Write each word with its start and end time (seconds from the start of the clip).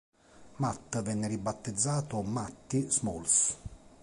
Matt 0.55 0.99
venne 1.03 1.27
ribattezzato 1.27 2.23
Matty 2.23 2.89
Smalls. 2.89 3.55